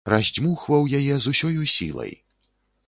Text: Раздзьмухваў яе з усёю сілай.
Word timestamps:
Раздзьмухваў 0.11 0.89
яе 1.01 1.15
з 1.27 1.35
усёю 1.35 1.61
сілай. 1.77 2.13